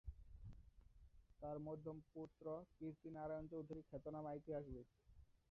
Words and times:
তার 1.41 1.57
মধ্যম 1.59 1.97
পুত্র 2.13 2.45
কীর্তি 2.75 3.09
নারায়ণ 3.11 3.45
চৌধুরী 3.51 3.81
খ্যাতনামা 3.89 4.31
ইতিহাসবিদ। 4.33 4.87